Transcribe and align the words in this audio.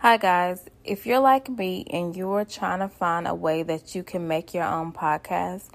Hi, 0.00 0.16
guys. 0.16 0.62
If 0.84 1.06
you're 1.06 1.18
like 1.18 1.48
me 1.48 1.84
and 1.90 2.14
you're 2.14 2.44
trying 2.44 2.78
to 2.78 2.88
find 2.88 3.26
a 3.26 3.34
way 3.34 3.64
that 3.64 3.96
you 3.96 4.04
can 4.04 4.28
make 4.28 4.54
your 4.54 4.62
own 4.62 4.92
podcast, 4.92 5.70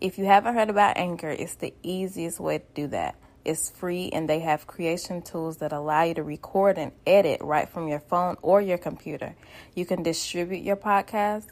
if 0.00 0.18
you 0.18 0.24
haven't 0.24 0.56
heard 0.56 0.70
about 0.70 0.96
Anchor, 0.96 1.30
it's 1.30 1.54
the 1.54 1.72
easiest 1.84 2.40
way 2.40 2.58
to 2.58 2.64
do 2.74 2.88
that. 2.88 3.14
It's 3.44 3.70
free 3.70 4.10
and 4.12 4.28
they 4.28 4.40
have 4.40 4.66
creation 4.66 5.22
tools 5.22 5.58
that 5.58 5.70
allow 5.70 6.02
you 6.02 6.14
to 6.14 6.24
record 6.24 6.78
and 6.78 6.90
edit 7.06 7.42
right 7.42 7.68
from 7.68 7.86
your 7.86 8.00
phone 8.00 8.36
or 8.42 8.60
your 8.60 8.76
computer. 8.76 9.36
You 9.76 9.86
can 9.86 10.02
distribute 10.02 10.64
your 10.64 10.74
podcast 10.74 11.46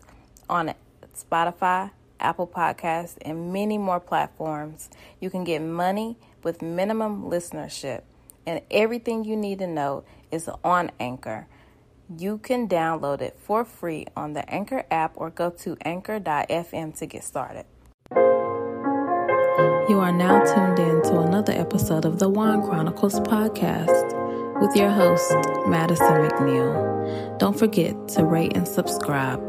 on 0.51 0.75
Spotify, 1.15 1.93
Apple 2.19 2.49
Podcasts, 2.49 3.17
and 3.23 3.53
many 3.53 3.79
more 3.79 4.01
platforms. 4.01 4.91
You 5.21 5.31
can 5.31 5.45
get 5.45 5.63
money 5.63 6.17
with 6.43 6.63
minimum 6.63 7.31
listenership, 7.31 8.03
and 8.45 8.63
everything 8.73 9.23
you 9.23 9.37
need 9.37 9.61
to 9.61 9.69
know 9.69 10.03
is 10.33 10.51
on 10.65 10.91
Anchor. 10.99 11.47
You 12.17 12.39
can 12.39 12.69
download 12.69 13.21
it 13.21 13.37
for 13.39 13.67
free 13.67 14.07
on 14.17 14.33
the 14.33 14.49
Anchor 14.49 14.85
app 14.91 15.13
or 15.17 15.29
go 15.29 15.51
to 15.51 15.77
anchor.fm 15.83 16.99
to 16.99 17.07
get 17.07 17.23
started. 17.23 17.67
You 19.89 20.01
are 20.01 20.13
now 20.13 20.43
tuned 20.43 20.79
in 20.79 21.03
to 21.03 21.21
another 21.21 21.53
episode 21.53 22.07
of 22.07 22.19
the 22.19 22.29
Wine 22.29 22.63
Chronicles 22.63 23.21
podcast 23.21 24.61
with 24.61 24.75
your 24.75 24.91
host, 24.91 25.31
Madison 25.67 26.07
McNeil. 26.07 27.39
Don't 27.39 27.59
forget 27.59 28.09
to 28.09 28.25
rate 28.25 28.57
and 28.57 28.67
subscribe. 28.67 29.41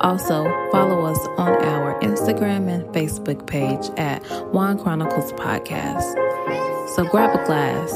Also, 0.00 0.44
follow 0.70 1.04
us 1.06 1.18
on 1.36 1.64
our 1.64 1.98
Instagram 2.00 2.68
and 2.68 2.84
Facebook 2.94 3.46
page 3.46 3.90
at 3.96 4.22
Wine 4.52 4.78
Chronicles 4.78 5.32
Podcast. 5.32 6.14
So 6.94 7.04
grab 7.04 7.34
a 7.38 7.44
glass 7.44 7.92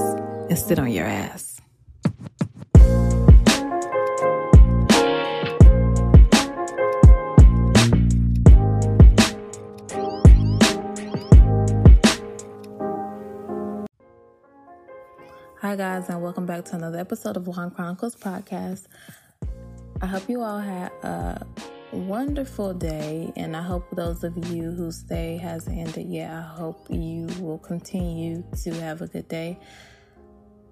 and 0.48 0.58
sit 0.58 0.78
on 0.78 0.90
your 0.90 1.06
ass. 1.06 1.55
Hi, 15.66 15.74
guys, 15.74 16.08
and 16.08 16.22
welcome 16.22 16.46
back 16.46 16.64
to 16.66 16.76
another 16.76 17.00
episode 17.00 17.36
of 17.36 17.48
Wine 17.48 17.72
Chronicles 17.72 18.14
podcast. 18.14 18.84
I 20.00 20.06
hope 20.06 20.28
you 20.28 20.40
all 20.40 20.60
had 20.60 20.92
a 21.02 21.44
wonderful 21.90 22.72
day, 22.72 23.32
and 23.34 23.56
I 23.56 23.62
hope 23.62 23.84
those 23.90 24.22
of 24.22 24.36
you 24.46 24.70
whose 24.70 25.02
day 25.02 25.38
hasn't 25.38 25.76
ended 25.76 26.06
yet, 26.06 26.30
I 26.30 26.42
hope 26.42 26.86
you 26.88 27.26
will 27.40 27.58
continue 27.58 28.44
to 28.62 28.74
have 28.74 29.02
a 29.02 29.08
good 29.08 29.26
day. 29.26 29.58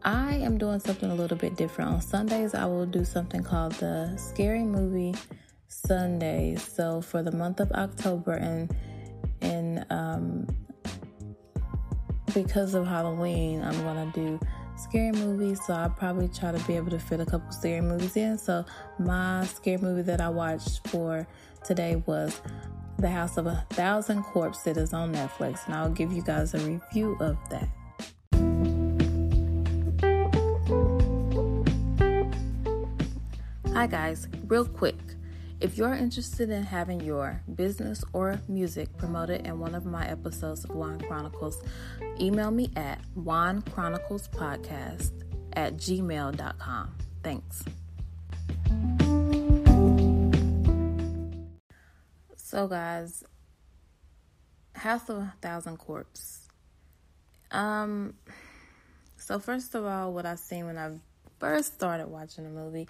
I 0.04 0.36
am 0.36 0.58
doing 0.58 0.78
something 0.78 1.10
a 1.10 1.14
little 1.16 1.38
bit 1.38 1.56
different. 1.56 1.90
On 1.90 2.00
Sundays, 2.00 2.54
I 2.54 2.64
will 2.66 2.86
do 2.86 3.04
something 3.04 3.42
called 3.42 3.72
the 3.72 4.16
Scary 4.16 4.62
Movie 4.62 5.16
Sundays. 5.66 6.62
So 6.62 7.00
for 7.00 7.20
the 7.20 7.32
month 7.32 7.58
of 7.58 7.72
October, 7.72 8.34
and 8.34 8.72
and 9.40 9.86
um, 9.90 10.46
because 12.32 12.74
of 12.74 12.86
Halloween, 12.86 13.60
I'm 13.60 13.82
gonna 13.82 14.12
do 14.14 14.38
scary 14.76 15.12
movies, 15.12 15.60
so 15.66 15.74
I'll 15.74 15.90
probably 15.90 16.28
try 16.28 16.52
to 16.52 16.58
be 16.66 16.76
able 16.76 16.90
to 16.90 16.98
fit 16.98 17.20
a 17.20 17.26
couple 17.26 17.50
scary 17.52 17.80
movies 17.80 18.16
in. 18.16 18.38
So, 18.38 18.64
my 18.98 19.44
scary 19.46 19.78
movie 19.78 20.02
that 20.02 20.20
I 20.20 20.28
watched 20.28 20.86
for 20.88 21.26
today 21.64 22.02
was 22.06 22.40
The 22.98 23.08
House 23.08 23.36
of 23.36 23.46
a 23.46 23.66
Thousand 23.70 24.22
Corpses 24.24 24.92
on 24.92 25.14
Netflix, 25.14 25.66
and 25.66 25.74
I'll 25.74 25.90
give 25.90 26.12
you 26.12 26.22
guys 26.22 26.54
a 26.54 26.58
review 26.58 27.16
of 27.20 27.36
that. 27.50 27.68
Hi, 33.72 33.86
guys, 33.86 34.28
real 34.46 34.64
quick. 34.64 34.96
If 35.64 35.78
you're 35.78 35.94
interested 35.94 36.50
in 36.50 36.62
having 36.62 37.00
your 37.00 37.40
business 37.54 38.04
or 38.12 38.38
music 38.48 38.94
promoted 38.98 39.46
in 39.46 39.58
one 39.58 39.74
of 39.74 39.86
my 39.86 40.06
episodes 40.06 40.62
of 40.66 40.76
Wine 40.76 41.00
Chronicles, 41.00 41.62
email 42.20 42.50
me 42.50 42.70
at 42.76 43.00
winechroniclespodcast 43.16 45.10
at 45.54 45.78
gmail.com. 45.78 46.94
Thanks. 47.22 47.64
So, 52.36 52.68
guys, 52.68 53.24
House 54.74 55.08
of 55.08 55.16
a 55.16 55.32
Thousand 55.40 55.78
Corpse. 55.78 56.46
Um, 57.50 58.12
so 59.16 59.38
first 59.38 59.74
of 59.74 59.86
all, 59.86 60.12
what 60.12 60.26
I've 60.26 60.40
seen 60.40 60.66
when 60.66 60.76
I 60.76 60.90
first 61.40 61.72
started 61.72 62.08
watching 62.08 62.44
the 62.44 62.50
movie, 62.50 62.86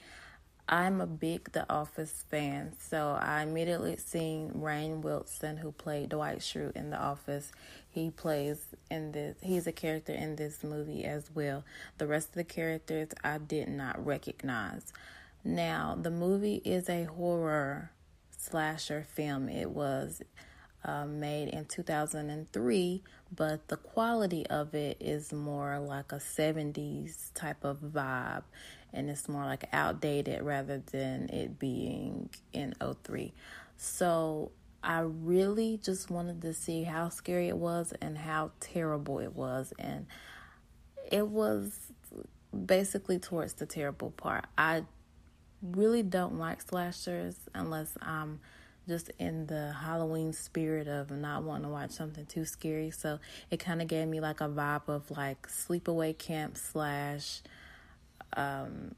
I'm 0.69 1.03
a 1.03 1.07
big 1.07 1.53
The 1.53 1.71
Office 1.71 2.25
fan, 2.31 2.73
so 2.79 3.19
I 3.21 3.43
immediately 3.43 3.97
seen 3.99 4.51
Rainn 4.51 5.03
Wilson, 5.03 5.59
who 5.59 5.73
played 5.73 6.09
Dwight 6.09 6.39
Schrute 6.39 6.75
in 6.75 6.89
The 6.89 6.99
Office. 6.99 7.53
He 7.91 8.11
plays 8.11 8.65
in 8.91 9.13
this. 9.13 9.37
He's 9.43 9.67
a 9.67 9.73
character 9.73 10.15
in 10.15 10.37
this 10.37 10.65
movie 10.65 11.05
as 11.05 11.31
well. 11.35 11.65
The 11.99 12.07
rest 12.07 12.31
of 12.31 12.35
the 12.37 12.45
characters 12.45 13.09
I 13.23 13.39
did 13.39 13.69
not 13.69 14.05
recognize. 14.05 14.91
Now, 15.45 15.99
the 16.01 16.11
movie 16.11 16.63
is 16.65 16.89
a 16.89 17.05
horror 17.05 17.91
slasher 18.39 19.07
film. 19.07 19.51
It 19.51 19.71
was 19.71 20.23
uh, 20.83 21.05
made 21.05 21.49
in 21.49 21.67
2003, 21.67 23.03
but 23.35 23.69
the 23.69 23.77
quality 23.77 24.47
of 24.47 24.75
it 24.75 24.97
is 24.99 25.31
more 25.31 25.79
like 25.79 26.13
a 26.13 26.17
70s 26.17 27.33
type 27.35 27.65
of 27.65 27.79
vibe 27.81 28.45
and 28.95 29.11
it's 29.11 29.29
more 29.29 29.45
like 29.45 29.65
outdated 29.73 30.43
rather 30.43 30.83
than 30.93 31.29
it 31.29 31.59
being 31.59 32.31
in 32.53 32.75
03. 32.81 33.33
So 33.77 34.53
I 34.83 35.01
really 35.01 35.79
just 35.83 36.11
wanted 36.11 36.43
to 36.43 36.55
see 36.55 36.85
how 36.85 37.09
scary 37.09 37.49
it 37.49 37.57
was 37.57 37.93
and 38.01 38.17
how 38.17 38.53
terrible 38.61 39.19
it 39.19 39.35
was. 39.35 39.73
And 39.79 40.07
it 41.11 41.27
was 41.27 41.93
basically 42.67 43.19
towards 43.19 43.55
the 43.55 43.67
terrible 43.67 44.11
part. 44.11 44.47
I 44.57 44.85
really 45.63 46.03
don't 46.03 46.39
like 46.39 46.63
slashers 46.63 47.37
unless 47.55 47.97
I'm 48.01 48.41
just 48.87 49.11
in 49.19 49.47
the 49.47 49.73
Halloween 49.73 50.33
spirit 50.33 50.89
of 50.89 51.11
not 51.11 51.43
wanting 51.43 51.65
to 51.65 51.71
watch 51.71 51.91
something 51.93 52.27
too 52.27 52.45
scary. 52.45 52.91
So 52.91 53.19
it 53.51 53.59
kind 53.59 53.81
of 53.81 53.89
gave 53.89 54.07
me 54.09 54.21
like 54.21 54.41
a 54.41 54.49
vibe 54.49 54.89
of 54.89 55.11
like 55.11 55.49
sleepaway 55.49 56.17
camp 56.17 56.59
slash 56.59 57.41
um, 58.35 58.95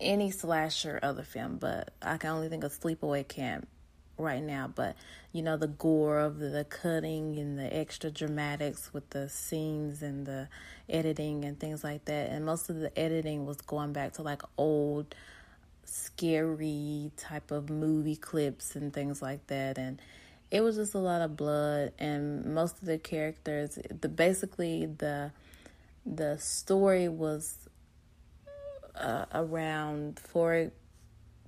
any 0.00 0.30
slasher 0.30 0.98
other 1.02 1.22
film, 1.22 1.58
but 1.58 1.92
I 2.02 2.16
can 2.16 2.30
only 2.30 2.48
think 2.48 2.64
of 2.64 2.72
Sleepaway 2.72 3.26
Camp 3.28 3.68
right 4.16 4.42
now. 4.42 4.70
But 4.74 4.96
you 5.32 5.42
know, 5.42 5.56
the 5.56 5.68
gore 5.68 6.18
of 6.18 6.38
the, 6.38 6.48
the 6.48 6.64
cutting 6.64 7.38
and 7.38 7.58
the 7.58 7.74
extra 7.74 8.10
dramatics 8.10 8.92
with 8.92 9.10
the 9.10 9.28
scenes 9.28 10.02
and 10.02 10.26
the 10.26 10.48
editing 10.88 11.44
and 11.44 11.58
things 11.58 11.84
like 11.84 12.04
that. 12.06 12.30
And 12.30 12.44
most 12.44 12.70
of 12.70 12.76
the 12.76 12.96
editing 12.98 13.46
was 13.46 13.58
going 13.58 13.92
back 13.92 14.14
to 14.14 14.22
like 14.22 14.42
old, 14.56 15.14
scary 15.84 17.10
type 17.16 17.50
of 17.50 17.70
movie 17.70 18.16
clips 18.16 18.76
and 18.76 18.92
things 18.92 19.22
like 19.22 19.46
that. 19.48 19.78
And 19.78 20.00
it 20.50 20.62
was 20.62 20.76
just 20.76 20.94
a 20.94 20.98
lot 20.98 21.20
of 21.20 21.36
blood 21.36 21.92
and 21.98 22.44
most 22.54 22.80
of 22.80 22.86
the 22.86 22.98
characters 22.98 23.78
the 24.00 24.08
basically 24.08 24.86
the 24.86 25.30
the 26.04 26.36
story 26.38 27.08
was 27.08 27.68
uh, 29.00 29.26
around 29.34 30.18
four 30.18 30.70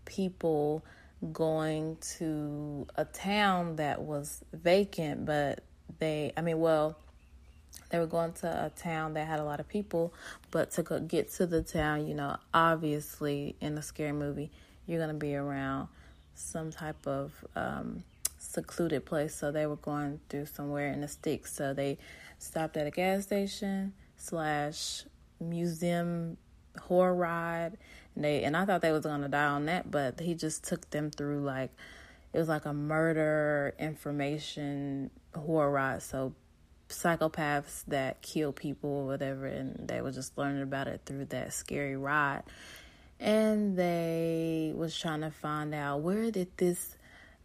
people 0.04 0.84
going 1.32 1.96
to 2.18 2.86
a 2.96 3.04
town 3.04 3.76
that 3.76 4.02
was 4.02 4.44
vacant, 4.52 5.24
but 5.24 5.62
they, 5.98 6.32
I 6.36 6.40
mean, 6.40 6.58
well, 6.58 6.98
they 7.90 7.98
were 7.98 8.06
going 8.06 8.32
to 8.32 8.48
a 8.48 8.70
town 8.70 9.14
that 9.14 9.26
had 9.26 9.38
a 9.38 9.44
lot 9.44 9.60
of 9.60 9.68
people, 9.68 10.12
but 10.50 10.70
to 10.72 11.00
get 11.06 11.30
to 11.34 11.46
the 11.46 11.62
town, 11.62 12.06
you 12.06 12.14
know, 12.14 12.36
obviously 12.52 13.54
in 13.60 13.76
a 13.78 13.82
scary 13.82 14.12
movie, 14.12 14.50
you're 14.86 14.98
going 14.98 15.10
to 15.10 15.14
be 15.14 15.36
around 15.36 15.88
some 16.34 16.70
type 16.72 17.06
of 17.06 17.32
um, 17.54 18.02
secluded 18.38 19.04
place. 19.04 19.34
So 19.34 19.52
they 19.52 19.66
were 19.66 19.76
going 19.76 20.20
through 20.28 20.46
somewhere 20.46 20.92
in 20.92 21.02
the 21.02 21.08
sticks. 21.08 21.54
So 21.54 21.74
they 21.74 21.98
stopped 22.38 22.76
at 22.76 22.86
a 22.86 22.90
gas 22.90 23.24
station 23.24 23.92
slash 24.16 25.04
museum 25.40 26.36
horror 26.80 27.14
ride. 27.14 27.78
And 28.14 28.24
they 28.24 28.44
and 28.44 28.56
I 28.56 28.64
thought 28.64 28.82
they 28.82 28.92
was 28.92 29.04
gonna 29.04 29.28
die 29.28 29.46
on 29.46 29.66
that, 29.66 29.90
but 29.90 30.20
he 30.20 30.34
just 30.34 30.64
took 30.64 30.90
them 30.90 31.10
through 31.10 31.42
like 31.42 31.70
it 32.32 32.38
was 32.38 32.48
like 32.48 32.64
a 32.64 32.72
murder 32.72 33.74
information 33.78 35.10
horror 35.34 35.70
ride. 35.70 36.02
So 36.02 36.34
psychopaths 36.88 37.84
that 37.88 38.22
kill 38.22 38.52
people 38.52 38.90
or 38.90 39.06
whatever, 39.06 39.46
and 39.46 39.88
they 39.88 40.00
were 40.00 40.12
just 40.12 40.36
learning 40.36 40.62
about 40.62 40.88
it 40.88 41.02
through 41.06 41.26
that 41.26 41.52
scary 41.52 41.96
ride. 41.96 42.42
And 43.18 43.78
they 43.78 44.72
was 44.74 44.98
trying 44.98 45.20
to 45.20 45.30
find 45.30 45.74
out 45.74 46.00
where 46.00 46.30
did 46.30 46.48
this 46.56 46.96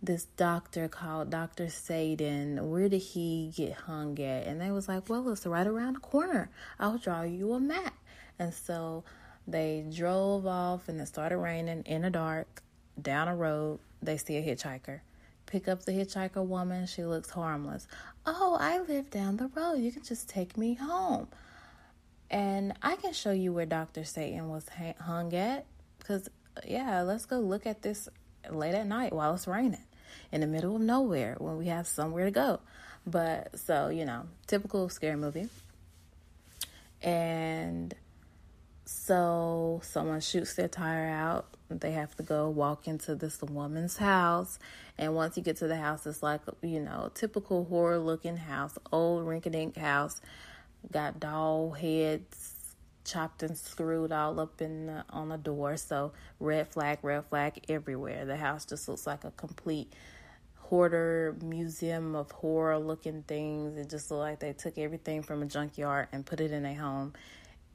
this 0.01 0.25
doctor 0.37 0.87
called 0.87 1.31
Dr. 1.31 1.69
Satan, 1.69 2.69
where 2.69 2.87
did 2.87 3.01
he 3.01 3.51
get 3.55 3.73
hung 3.73 4.19
at? 4.19 4.45
And 4.45 4.61
they 4.61 4.71
was 4.71 4.87
like, 4.87 5.09
Well, 5.09 5.27
it's 5.29 5.45
right 5.45 5.65
around 5.65 5.95
the 5.95 5.99
corner. 5.99 6.49
I'll 6.79 6.97
draw 6.97 7.23
you 7.23 7.53
a 7.53 7.59
map. 7.59 7.95
And 8.39 8.53
so 8.53 9.03
they 9.47 9.85
drove 9.95 10.45
off 10.45 10.89
and 10.89 10.99
it 10.99 11.07
started 11.07 11.37
raining 11.37 11.83
in 11.83 12.01
the 12.03 12.09
dark 12.09 12.61
down 13.01 13.27
a 13.27 13.35
road. 13.35 13.79
They 14.01 14.17
see 14.17 14.37
a 14.37 14.43
hitchhiker. 14.43 14.99
Pick 15.45 15.67
up 15.67 15.85
the 15.85 15.93
hitchhiker 15.93 16.45
woman. 16.45 16.87
She 16.87 17.03
looks 17.03 17.29
harmless. 17.29 17.87
Oh, 18.25 18.57
I 18.59 18.79
live 18.79 19.09
down 19.09 19.37
the 19.37 19.47
road. 19.55 19.75
You 19.75 19.91
can 19.91 20.03
just 20.03 20.27
take 20.27 20.57
me 20.57 20.73
home. 20.73 21.27
And 22.29 22.73
I 22.81 22.97
can 22.97 23.13
show 23.13 23.31
you 23.31 23.53
where 23.53 23.65
Dr. 23.65 24.03
Satan 24.03 24.49
was 24.49 24.65
hung 24.99 25.33
at. 25.33 25.65
Because, 25.99 26.27
yeah, 26.67 27.01
let's 27.01 27.25
go 27.25 27.39
look 27.39 27.65
at 27.65 27.81
this 27.81 28.09
late 28.49 28.75
at 28.75 28.85
night 28.85 29.13
while 29.13 29.33
it's 29.33 29.47
raining 29.47 29.83
in 30.31 30.41
the 30.41 30.47
middle 30.47 30.75
of 30.75 30.81
nowhere 30.81 31.35
when 31.39 31.57
we 31.57 31.67
have 31.67 31.87
somewhere 31.87 32.25
to 32.25 32.31
go. 32.31 32.59
But 33.05 33.57
so, 33.57 33.87
you 33.87 34.05
know, 34.05 34.23
typical 34.47 34.89
scary 34.89 35.15
movie. 35.15 35.47
And 37.01 37.93
so 38.87 39.81
someone 39.83 40.21
shoots 40.21 40.53
their 40.53 40.69
tire 40.69 41.09
out. 41.09 41.45
They 41.69 41.91
have 41.91 42.15
to 42.15 42.23
go 42.23 42.49
walk 42.49 42.87
into 42.87 43.15
this 43.15 43.41
woman's 43.41 43.97
house. 43.97 44.59
And 44.97 45.13
once 45.13 45.35
you 45.35 45.43
get 45.43 45.57
to 45.57 45.67
the 45.67 45.75
house, 45.75 46.07
it's 46.07 46.23
like, 46.23 46.39
you 46.61 46.79
know, 46.79 47.11
typical 47.13 47.65
horror 47.65 47.99
looking 47.99 48.37
house, 48.37 48.77
old 48.93 49.25
rinky 49.25 49.51
dink 49.51 49.75
house. 49.75 50.21
Got 50.89 51.19
doll 51.19 51.71
heads 51.71 52.53
chopped 53.03 53.43
and 53.43 53.57
screwed 53.57 54.13
all 54.13 54.39
up 54.39 54.61
in 54.61 54.87
the, 54.87 55.03
on 55.09 55.29
the 55.29 55.37
door. 55.37 55.75
So 55.75 56.13
red 56.39 56.69
flag, 56.69 56.99
red 57.01 57.25
flag 57.25 57.65
everywhere. 57.67 58.25
The 58.25 58.37
house 58.37 58.63
just 58.63 58.87
looks 58.87 59.05
like 59.05 59.25
a 59.25 59.31
complete 59.31 59.91
hoarder 60.55 61.35
museum 61.41 62.15
of 62.15 62.31
horror 62.31 62.77
looking 62.77 63.23
things. 63.23 63.77
It 63.77 63.89
just 63.89 64.11
looked 64.11 64.21
like 64.21 64.39
they 64.39 64.53
took 64.53 64.77
everything 64.77 65.23
from 65.23 65.41
a 65.41 65.45
junkyard 65.45 66.07
and 66.11 66.25
put 66.25 66.39
it 66.39 66.51
in 66.51 66.65
a 66.65 66.73
home. 66.73 67.13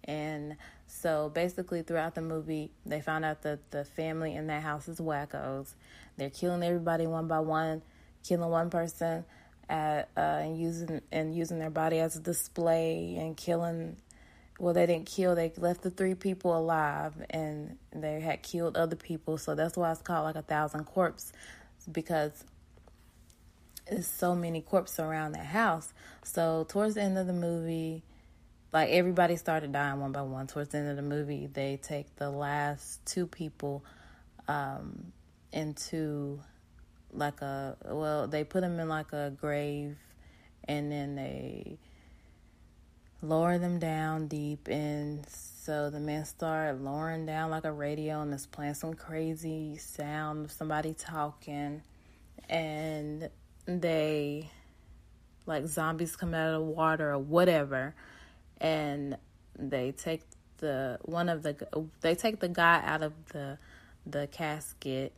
And 0.04 0.56
so 0.86 1.30
basically, 1.32 1.82
throughout 1.82 2.14
the 2.14 2.22
movie, 2.22 2.70
they 2.84 3.00
found 3.00 3.24
out 3.24 3.42
that 3.42 3.70
the 3.70 3.84
family 3.84 4.34
in 4.34 4.48
that 4.48 4.62
house 4.62 4.88
is 4.88 5.00
wackos. 5.00 5.74
They're 6.16 6.30
killing 6.30 6.62
everybody 6.62 7.06
one 7.06 7.28
by 7.28 7.40
one, 7.40 7.82
killing 8.24 8.50
one 8.50 8.70
person. 8.70 9.24
At, 9.70 10.10
uh, 10.16 10.20
and 10.20 10.60
using 10.60 11.00
and 11.12 11.34
using 11.34 11.58
their 11.58 11.70
body 11.70 11.98
as 11.98 12.16
a 12.16 12.20
display 12.20 13.16
and 13.18 13.36
killing 13.36 13.96
well 14.58 14.74
they 14.74 14.86
didn't 14.86 15.06
kill 15.06 15.34
they 15.34 15.52
left 15.56 15.82
the 15.82 15.90
three 15.90 16.14
people 16.14 16.56
alive 16.56 17.14
and 17.30 17.78
they 17.94 18.20
had 18.20 18.42
killed 18.42 18.76
other 18.76 18.96
people 18.96 19.38
so 19.38 19.54
that's 19.54 19.76
why 19.76 19.90
it's 19.90 20.02
called 20.02 20.24
like 20.24 20.36
a 20.36 20.42
thousand 20.42 20.84
corpse 20.84 21.32
because 21.90 22.44
there's 23.88 24.06
so 24.06 24.34
many 24.34 24.60
corpses 24.60 25.00
around 25.00 25.32
that 25.32 25.46
house 25.46 25.92
so 26.22 26.66
towards 26.68 26.94
the 26.94 27.02
end 27.02 27.16
of 27.16 27.26
the 27.26 27.32
movie 27.32 28.02
like 28.72 28.90
everybody 28.90 29.36
started 29.36 29.72
dying 29.72 30.00
one 30.00 30.12
by 30.12 30.22
one. 30.22 30.46
Towards 30.46 30.70
the 30.70 30.78
end 30.78 30.88
of 30.88 30.96
the 30.96 31.02
movie 31.02 31.46
they 31.46 31.78
take 31.82 32.16
the 32.16 32.30
last 32.30 33.04
two 33.04 33.26
people 33.26 33.84
um, 34.48 35.12
into 35.52 36.40
like 37.12 37.42
a 37.42 37.76
well 37.84 38.26
they 38.26 38.44
put 38.44 38.62
them 38.62 38.80
in 38.80 38.88
like 38.88 39.12
a 39.12 39.30
grave 39.38 39.96
and 40.64 40.90
then 40.90 41.14
they 41.16 41.78
lower 43.20 43.58
them 43.58 43.78
down 43.78 44.26
deep. 44.26 44.68
And 44.68 45.24
so 45.28 45.90
the 45.90 46.00
men 46.00 46.24
start 46.24 46.80
lowering 46.80 47.26
down 47.26 47.50
like 47.50 47.64
a 47.64 47.72
radio 47.72 48.22
and 48.22 48.32
it's 48.32 48.46
playing 48.46 48.74
some 48.74 48.94
crazy 48.94 49.76
sound 49.76 50.46
of 50.46 50.52
somebody 50.52 50.94
talking. 50.94 51.82
And 52.48 53.28
they 53.66 54.50
like 55.46 55.66
zombies 55.66 56.16
come 56.16 56.34
out 56.34 56.54
of 56.54 56.60
the 56.60 56.66
water 56.66 57.12
or 57.12 57.18
whatever 57.18 57.94
and 58.62 59.18
they 59.58 59.90
take 59.92 60.22
the 60.58 60.98
one 61.02 61.28
of 61.28 61.42
the 61.42 61.56
they 62.00 62.14
take 62.14 62.38
the 62.40 62.48
guy 62.48 62.80
out 62.84 63.02
of 63.02 63.12
the 63.32 63.58
the 64.06 64.28
casket 64.28 65.12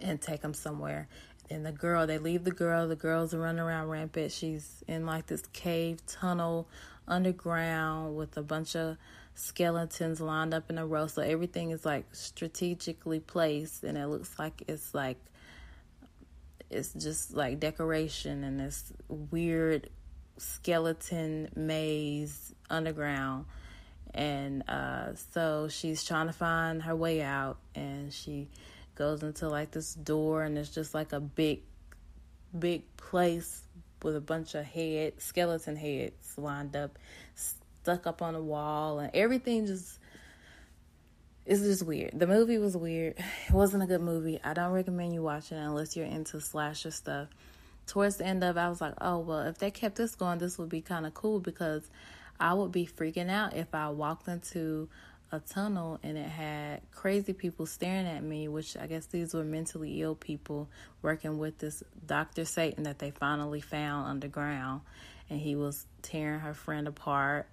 and 0.00 0.20
take 0.20 0.42
him 0.42 0.54
somewhere. 0.54 1.08
And 1.50 1.66
the 1.66 1.72
girl 1.72 2.06
they 2.06 2.18
leave 2.18 2.44
the 2.44 2.52
girl 2.52 2.88
the 2.88 2.96
girl's 2.96 3.34
running 3.34 3.60
around 3.60 3.88
rampant. 3.88 4.32
She's 4.32 4.82
in 4.86 5.04
like 5.04 5.26
this 5.26 5.42
cave 5.52 6.06
tunnel 6.06 6.68
underground 7.06 8.16
with 8.16 8.36
a 8.36 8.42
bunch 8.42 8.76
of 8.76 8.96
skeletons 9.34 10.20
lined 10.20 10.54
up 10.54 10.70
in 10.70 10.78
a 10.78 10.86
row. 10.86 11.08
So 11.08 11.22
everything 11.22 11.72
is 11.72 11.84
like 11.84 12.06
strategically 12.14 13.18
placed 13.18 13.82
and 13.82 13.98
it 13.98 14.06
looks 14.06 14.38
like 14.38 14.62
it's 14.68 14.94
like 14.94 15.18
it's 16.70 16.92
just 16.92 17.34
like 17.34 17.58
decoration 17.58 18.44
and 18.44 18.60
this 18.60 18.92
weird 19.08 19.88
skeleton 20.38 21.48
maze 21.54 22.54
underground 22.70 23.44
and 24.14 24.68
uh, 24.68 25.14
so 25.32 25.68
she's 25.68 26.04
trying 26.04 26.26
to 26.26 26.32
find 26.32 26.82
her 26.82 26.96
way 26.96 27.22
out 27.22 27.58
and 27.74 28.12
she 28.12 28.48
goes 28.94 29.22
into 29.22 29.48
like 29.48 29.70
this 29.70 29.94
door 29.94 30.42
and 30.42 30.58
it's 30.58 30.70
just 30.70 30.94
like 30.94 31.12
a 31.12 31.20
big 31.20 31.60
big 32.58 32.82
place 32.96 33.62
with 34.02 34.16
a 34.16 34.20
bunch 34.20 34.54
of 34.54 34.64
head 34.64 35.12
skeleton 35.18 35.76
heads 35.76 36.32
lined 36.36 36.74
up 36.74 36.98
stuck 37.34 38.06
up 38.06 38.22
on 38.22 38.34
the 38.34 38.42
wall 38.42 38.98
and 38.98 39.10
everything 39.14 39.66
just 39.66 39.98
it's 41.48 41.62
just 41.62 41.82
weird. 41.82 42.10
The 42.12 42.26
movie 42.26 42.58
was 42.58 42.76
weird. 42.76 43.14
It 43.48 43.54
wasn't 43.54 43.82
a 43.82 43.86
good 43.86 44.02
movie. 44.02 44.38
I 44.44 44.52
don't 44.52 44.72
recommend 44.72 45.14
you 45.14 45.22
watching 45.22 45.56
it 45.56 45.62
unless 45.62 45.96
you're 45.96 46.04
into 46.04 46.42
slasher 46.42 46.90
stuff. 46.90 47.28
Towards 47.88 48.18
the 48.18 48.26
end 48.26 48.44
of 48.44 48.56
it, 48.56 48.60
I 48.60 48.68
was 48.68 48.80
like, 48.80 48.94
oh, 49.00 49.18
well, 49.18 49.40
if 49.40 49.58
they 49.58 49.70
kept 49.70 49.96
this 49.96 50.14
going, 50.14 50.38
this 50.38 50.58
would 50.58 50.68
be 50.68 50.80
kind 50.80 51.06
of 51.06 51.14
cool 51.14 51.40
because 51.40 51.90
I 52.38 52.54
would 52.54 52.70
be 52.70 52.86
freaking 52.86 53.30
out 53.30 53.56
if 53.56 53.74
I 53.74 53.88
walked 53.88 54.28
into 54.28 54.88
a 55.32 55.40
tunnel 55.40 55.98
and 56.02 56.16
it 56.16 56.28
had 56.28 56.82
crazy 56.92 57.32
people 57.32 57.66
staring 57.66 58.06
at 58.06 58.22
me, 58.22 58.46
which 58.46 58.76
I 58.76 58.86
guess 58.86 59.06
these 59.06 59.34
were 59.34 59.44
mentally 59.44 60.00
ill 60.00 60.14
people 60.14 60.68
working 61.02 61.38
with 61.38 61.58
this 61.58 61.82
Dr. 62.06 62.44
Satan 62.44 62.84
that 62.84 62.98
they 62.98 63.10
finally 63.10 63.60
found 63.60 64.06
underground. 64.06 64.82
And 65.30 65.40
he 65.40 65.56
was 65.56 65.86
tearing 66.02 66.40
her 66.40 66.54
friend 66.54 66.86
apart, 66.86 67.48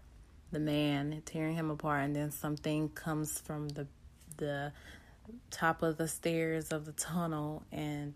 the 0.52 0.60
man 0.60 1.22
tearing 1.26 1.56
him 1.56 1.72
apart, 1.72 2.04
and 2.04 2.16
then 2.16 2.32
something 2.32 2.90
comes 2.90 3.40
from 3.40 3.70
the 3.70 3.88
the 4.38 4.72
top 5.50 5.82
of 5.82 5.98
the 5.98 6.08
stairs 6.08 6.72
of 6.72 6.86
the 6.86 6.92
tunnel 6.92 7.64
and 7.72 8.14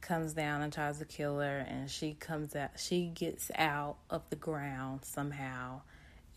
comes 0.00 0.32
down 0.32 0.62
and 0.62 0.72
tries 0.72 0.98
to 0.98 1.04
kill 1.04 1.38
her 1.38 1.58
and 1.58 1.90
she 1.90 2.14
comes 2.14 2.56
out 2.56 2.70
she 2.76 3.06
gets 3.06 3.50
out 3.56 3.96
of 4.08 4.22
the 4.30 4.36
ground 4.36 5.00
somehow 5.04 5.80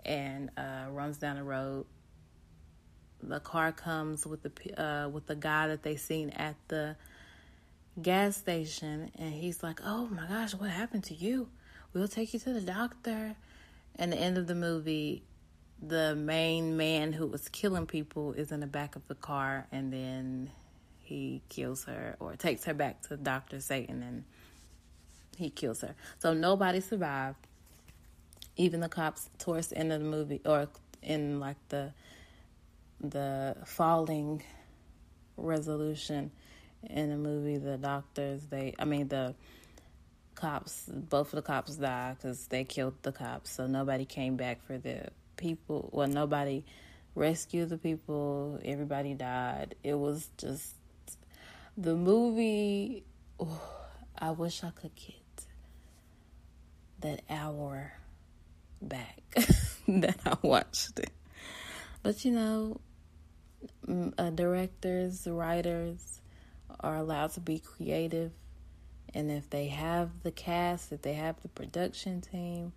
and 0.06 0.50
uh, 0.58 0.86
runs 0.90 1.18
down 1.18 1.38
the 1.38 1.44
road 1.44 1.86
the 3.24 3.40
car 3.40 3.72
comes 3.72 4.28
with 4.28 4.44
the 4.44 4.82
uh, 4.82 5.10
with 5.10 5.26
the 5.28 5.36
guy 5.36 5.68
that 5.68 5.84
they 5.84 5.96
seen 5.96 6.30
at 6.32 6.56
the 6.68 6.96
gas 8.02 8.38
station, 8.38 9.12
and 9.18 9.34
he's 9.34 9.64
like, 9.64 9.80
"Oh 9.84 10.08
my 10.08 10.28
gosh, 10.28 10.54
what 10.54 10.70
happened 10.70 11.06
to 11.06 11.16
you? 11.16 11.50
We'll 11.94 12.08
take 12.08 12.34
you 12.34 12.40
to 12.40 12.54
the 12.54 12.62
doctor." 12.62 13.36
And 13.96 14.12
the 14.12 14.18
end 14.18 14.38
of 14.38 14.48
the 14.48 14.56
movie, 14.56 15.24
the 15.82 16.16
main 16.16 16.78
man 16.78 17.14
who 17.14 17.28
was 17.28 17.48
killing 17.50 17.86
people 17.86 18.34
is 18.34 18.52
in 18.52 18.60
the 18.60 18.68
back 18.68 18.96
of 18.96 19.08
the 19.08 19.16
car, 19.16 19.68
and 19.72 19.94
then 19.94 20.52
he 21.04 21.42
kills 21.50 21.86
her 21.86 22.16
or 22.20 22.36
takes 22.36 22.66
her 22.66 22.74
back 22.74 23.02
to 23.04 23.18
Doctor 23.18 23.60
Satan, 23.60 24.02
and 24.04 24.24
he 25.38 25.50
kills 25.50 25.82
her. 25.82 25.96
So 26.20 26.34
nobody 26.34 26.80
survived. 26.80 27.38
Even 28.56 28.82
the 28.82 28.90
cops 28.90 29.30
towards 29.40 29.68
the 29.68 29.78
end 29.78 29.92
of 29.92 30.00
the 30.00 30.08
movie, 30.08 30.42
or 30.46 30.68
in 31.02 31.40
like 31.40 31.58
the 31.70 31.92
the 33.02 33.56
falling 33.66 34.44
resolution 35.38 36.32
in 36.90 37.10
the 37.10 37.18
movie. 37.18 37.58
The 37.58 37.78
doctors, 37.78 38.42
they, 38.50 38.74
I 38.80 38.86
mean, 38.86 39.08
the 39.08 39.36
cops, 40.36 40.88
both 40.88 41.28
of 41.28 41.38
the 41.38 41.42
cops 41.42 41.76
died 41.76 42.18
because 42.18 42.48
they 42.48 42.64
killed 42.64 42.96
the 43.02 43.12
cops. 43.12 43.52
So 43.52 43.68
nobody 43.68 44.06
came 44.06 44.36
back 44.36 44.64
for 44.66 44.78
the 44.78 45.10
people. 45.38 45.90
Well, 45.92 46.08
nobody 46.08 46.64
rescued 47.16 47.70
the 47.70 47.78
people. 47.78 48.60
Everybody 48.64 49.14
died. 49.14 49.76
It 49.84 49.96
was 49.96 50.30
just 50.38 50.76
the 51.78 51.96
movie. 51.96 53.04
Oh, 53.40 53.62
I 54.18 54.32
wish 54.32 54.64
I 54.64 54.70
could 54.70 54.96
get 54.96 55.16
that 57.00 57.22
hour 57.30 57.94
back 58.82 59.22
that 59.88 60.20
I 60.26 60.38
watched 60.42 61.00
it. 61.00 61.12
But 62.02 62.24
you 62.26 62.32
know, 62.32 62.82
uh, 64.18 64.30
directors, 64.30 65.28
writers 65.28 66.22
are 66.80 66.98
allowed 66.98 67.32
to 67.32 67.40
be 67.40 67.60
creative. 67.60 68.32
And 69.14 69.32
if 69.32 69.50
they 69.50 69.68
have 69.68 70.10
the 70.24 70.32
cast, 70.32 70.92
if 70.92 71.02
they 71.02 71.14
have 71.14 71.42
the 71.42 71.48
production 71.50 72.22
team, 72.22 72.74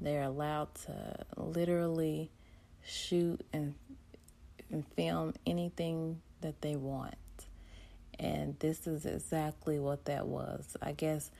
they're 0.00 0.22
allowed 0.22 0.74
to 0.86 1.26
literally 1.36 2.30
shoot 2.84 3.40
and, 3.52 3.74
and 4.70 4.86
film 4.94 5.34
anything 5.46 6.20
that 6.40 6.60
they 6.60 6.76
want. 6.76 7.14
And 8.18 8.58
this 8.58 8.86
is 8.86 9.06
exactly 9.06 9.78
what 9.78 10.06
that 10.06 10.26
was. 10.26 10.76
I 10.82 10.92
guess 10.92 11.30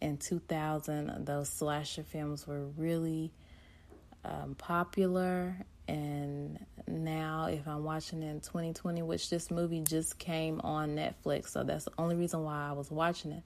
in 0.00 0.16
2000, 0.16 1.24
those 1.26 1.48
slasher 1.48 2.02
films 2.02 2.46
were 2.46 2.64
really 2.76 3.32
um, 4.24 4.54
popular. 4.56 5.56
And 5.88 6.64
now, 6.86 7.46
if 7.46 7.66
I'm 7.66 7.84
watching 7.84 8.22
in 8.22 8.40
2020, 8.40 9.02
which 9.02 9.28
this 9.28 9.50
movie 9.50 9.80
just 9.80 10.18
came 10.18 10.60
on 10.60 10.96
Netflix, 10.96 11.48
so 11.48 11.64
that's 11.64 11.84
the 11.84 11.92
only 11.98 12.16
reason 12.16 12.44
why 12.44 12.68
I 12.68 12.72
was 12.72 12.90
watching 12.90 13.32
it. 13.32 13.42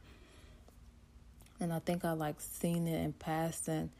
And 1.58 1.72
I 1.72 1.78
think 1.78 2.04
I 2.04 2.12
like 2.12 2.40
seen 2.40 2.86
it 2.86 3.02
in 3.02 3.12
passing 3.14 3.90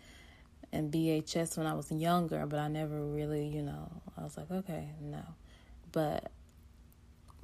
and 0.72 0.92
VHS 0.92 1.56
when 1.56 1.66
I 1.66 1.74
was 1.74 1.90
younger, 1.90 2.44
but 2.46 2.58
I 2.58 2.68
never 2.68 3.00
really, 3.00 3.46
you 3.46 3.62
know, 3.62 3.90
I 4.18 4.22
was 4.22 4.36
like, 4.36 4.50
okay, 4.50 4.90
no. 5.00 5.22
But 5.92 6.30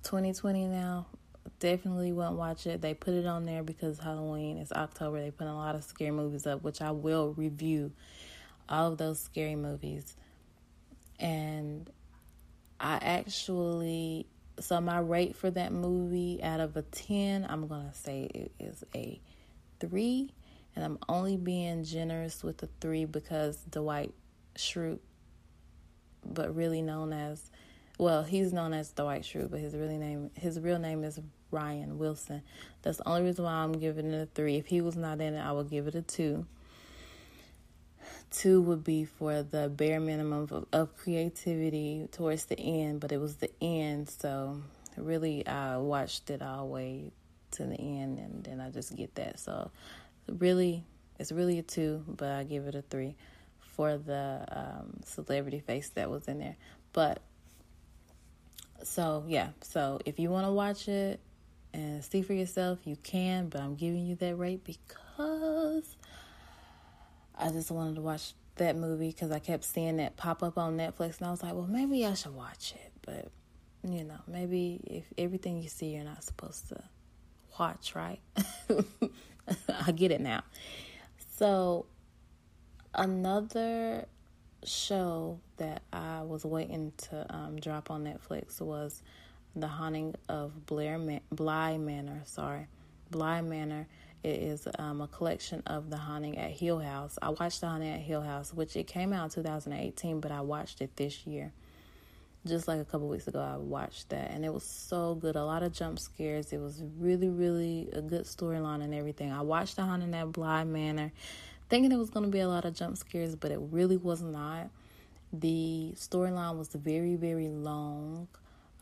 2020 0.03 0.67
now, 0.67 1.07
definitely 1.62 2.12
won't 2.12 2.37
watch 2.37 2.66
it. 2.66 2.83
They 2.83 2.92
put 2.92 3.14
it 3.14 3.25
on 3.25 3.45
there 3.45 3.62
because 3.62 4.00
Halloween 4.00 4.59
is 4.59 4.73
October. 4.73 5.21
They 5.21 5.31
put 5.31 5.47
a 5.47 5.54
lot 5.54 5.76
of 5.76 5.85
scary 5.85 6.11
movies 6.11 6.45
up, 6.45 6.64
which 6.64 6.83
I 6.83 6.90
will 6.90 7.35
review 7.35 7.92
all 8.69 8.90
of 8.90 8.99
those 8.99 9.21
scary 9.21 9.54
movies. 9.54 10.16
And 11.21 11.88
I 12.81 12.99
actually, 13.00 14.26
so 14.59 14.81
my 14.81 14.99
rate 14.99 15.37
for 15.37 15.52
that 15.52 15.73
movie 15.73 16.42
out 16.42 16.59
of 16.59 16.76
a 16.76 16.83
10, 16.83 17.47
I'm 17.49 17.69
going 17.69 17.88
to 17.88 17.97
say 17.97 18.25
it 18.35 18.50
is 18.59 18.83
a 18.92 19.21
3 19.78 20.33
and 20.75 20.85
I'm 20.85 20.99
only 21.09 21.37
being 21.37 21.85
generous 21.85 22.42
with 22.42 22.59
the 22.59 22.69
three 22.81 23.04
because 23.04 23.59
Dwight 23.71 24.12
Schrute, 24.57 25.00
but 26.25 26.57
really 26.57 26.83
known 26.83 27.12
as, 27.12 27.50
well, 27.99 28.25
he's 28.25 28.52
known 28.52 28.73
as 28.73 28.90
Dwight 28.90 29.23
Schrute, 29.23 29.50
but 29.50 29.61
his 29.61 29.76
really 29.76 29.99
name, 29.99 30.31
his 30.35 30.59
real 30.59 30.78
name 30.78 31.04
is 31.04 31.21
Ryan 31.53 31.99
Wilson. 31.99 32.43
That's 32.83 32.99
the 32.99 33.09
only 33.09 33.23
reason 33.23 33.45
why 33.45 33.53
I'm 33.53 33.73
giving 33.73 34.13
it 34.13 34.23
a 34.23 34.27
three. 34.27 34.57
If 34.57 34.67
he 34.67 34.81
was 34.81 34.97
not 34.97 35.21
in 35.21 35.35
it, 35.35 35.41
I 35.41 35.53
would 35.53 35.71
give 35.71 35.87
it 35.87 35.95
a 35.95 36.03
two. 36.03 36.47
Two 38.31 38.63
would 38.63 38.83
be 38.83 39.05
for 39.05 39.43
the 39.43 39.69
bare 39.69 40.01
minimum 40.01 40.49
of, 40.51 40.67
of 40.73 40.97
creativity 40.97 42.09
towards 42.11 42.47
the 42.47 42.59
end, 42.59 43.01
but 43.01 43.13
it 43.13 43.19
was 43.19 43.37
the 43.37 43.51
end, 43.61 44.09
so 44.09 44.63
really 44.97 45.47
I 45.47 45.77
watched 45.77 46.31
it 46.31 46.43
all 46.43 46.67
the 46.67 46.73
way 46.73 47.13
to 47.53 47.65
the 47.65 47.77
end, 47.79 48.19
and 48.19 48.43
then 48.43 48.61
I 48.61 48.71
just 48.71 48.97
get 48.97 49.15
that. 49.17 49.39
So 49.39 49.71
really, 50.27 50.85
it's 51.19 51.31
really 51.31 51.59
a 51.59 51.63
two, 51.63 52.05
but 52.09 52.31
I 52.31 52.45
give 52.45 52.67
it 52.67 52.75
a 52.75 52.83
three 52.83 53.17
for 53.61 53.99
the 53.99 54.45
um, 54.51 55.01
celebrity 55.05 55.61
face 55.61 55.91
that 55.91 56.11
was 56.11 56.27
in 56.27 56.39
there. 56.39 56.57
But 56.93 57.21
so 58.83 59.25
yeah, 59.29 59.51
so 59.61 60.01
if 60.05 60.19
you 60.19 60.31
want 60.31 60.47
to 60.47 60.53
watch 60.53 60.89
it 60.89 61.21
and 61.75 62.05
see 62.05 62.23
for 62.23 62.33
yourself, 62.33 62.81
you 62.85 62.97
can. 62.97 63.49
But 63.49 63.61
I'm 63.61 63.75
giving 63.75 64.07
you 64.07 64.17
that 64.17 64.37
rate 64.37 64.64
because 64.64 65.97
I 67.37 67.49
just 67.50 67.71
wanted 67.71 67.97
to 67.97 68.00
watch 68.02 68.35
that 68.57 68.76
movie 68.76 69.09
because 69.09 69.31
I 69.31 69.38
kept 69.38 69.64
seeing 69.64 69.97
that 69.97 70.17
pop 70.17 70.43
up 70.43 70.59
on 70.59 70.76
Netflix, 70.76 71.19
and 71.19 71.29
I 71.29 71.31
was 71.31 71.43
like, 71.43 71.55
well, 71.55 71.67
maybe 71.69 72.05
I 72.07 72.14
should 72.14 72.35
watch 72.35 72.75
it. 72.76 72.93
But 73.02 73.31
you 73.83 74.05
know, 74.05 74.19
maybe 74.26 74.81
if 74.85 75.05
everything 75.19 75.61
you 75.62 75.69
see, 75.69 75.95
you're 75.95 76.05
not 76.05 76.23
supposed 76.23 76.69
to 76.69 76.83
watch, 77.59 77.95
right? 77.95 78.21
I 79.87 79.93
get 79.93 80.11
it 80.11 80.21
now. 80.21 80.45
So, 81.37 81.87
another 82.95 84.07
show 84.64 85.41
that 85.57 85.83
I 85.93 86.23
was 86.23 86.45
waiting 86.45 86.93
to 86.97 87.26
um, 87.35 87.57
drop 87.57 87.91
on 87.91 88.05
Netflix 88.05 88.61
was 88.61 89.02
The 89.55 89.69
Haunting 89.69 90.15
of 90.29 90.67
Blair 90.67 90.99
Man- 90.99 91.21
Bly 91.31 91.79
Manor. 91.79 92.23
Sorry, 92.25 92.67
Bly 93.11 93.41
Manor. 93.43 93.87
It 94.23 94.41
is 94.41 94.69
um, 94.79 95.01
a 95.01 95.09
collection 95.09 95.63
of 95.67 95.91
The 95.91 95.97
Haunting 95.97 96.39
at 96.39 96.53
Hill 96.53 96.79
House. 96.79 97.19
I 97.21 97.31
watched 97.31 97.61
The 97.61 97.69
Haunting 97.69 97.91
at 97.91 98.01
Hill 98.01 98.23
House, 98.23 98.55
which 98.55 98.77
it 98.77 98.87
came 98.87 99.13
out 99.13 99.25
in 99.25 99.31
2018, 99.31 100.21
but 100.21 100.31
I 100.31 100.41
watched 100.41 100.81
it 100.81 100.97
this 100.97 101.27
year 101.27 101.53
just 102.47 102.67
like 102.67 102.81
a 102.81 102.85
couple 102.85 103.09
weeks 103.09 103.29
ago 103.29 103.41
i 103.41 103.57
watched 103.57 104.09
that 104.09 104.31
and 104.33 104.45
it 104.45 104.53
was 104.53 104.65
so 104.65 105.15
good 105.15 105.37
a 105.37 105.45
lot 105.45 105.63
of 105.63 105.73
jump 105.73 105.99
scares 105.99 106.53
it 106.53 106.59
was 106.59 106.83
really 106.99 107.29
really 107.29 107.89
a 107.93 108.03
good 108.03 108.25
storyline 108.25 108.83
and 108.83 108.93
everything 108.93 109.31
i 109.31 109.41
watched 109.41 109.77
the 109.77 109.83
haunting 109.83 110.13
at 110.15 110.33
bly 110.33 110.65
manor 110.65 111.13
thinking 111.69 111.93
it 111.93 111.97
was 111.97 112.11
going 112.11 112.25
to 112.25 112.33
be 112.33 112.41
a 112.41 112.49
lot 112.49 112.65
of 112.65 112.75
jump 112.75 112.97
scares 112.97 113.37
but 113.37 113.53
it 113.53 113.61
really 113.71 113.97
was 113.97 114.23
not 114.23 114.69
the 115.33 115.93
storyline 115.95 116.59
was 116.59 116.69
very 116.71 117.15
very 117.15 117.49
long 117.49 118.27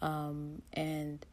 um, 0.02 0.62
and 0.72 1.24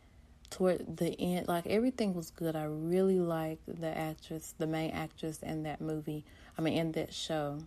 toward 0.50 0.98
the 0.98 1.20
end 1.20 1.48
like 1.50 1.68
everything 1.68 2.14
was 2.14 2.32
good 2.32 2.56
i 2.56 2.64
really 2.64 3.20
liked 3.20 3.62
the 3.82 3.98
actress 3.98 4.54
the 4.60 4.68
main 4.68 4.92
actress 4.92 5.44
in 5.44 5.64
that 5.64 5.82
movie 5.82 6.24
i 6.58 6.62
mean 6.62 6.78
in 6.78 6.92
that 6.94 7.14
show 7.14 7.60